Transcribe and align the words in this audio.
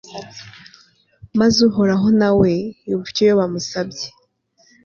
maze 1.39 1.57
uhoraho 1.69 2.07
na 2.19 2.29
we 2.39 2.51
yumva 2.89 3.07
icyo 3.11 3.23
yobu 3.27 3.43
amusabye 3.47 4.07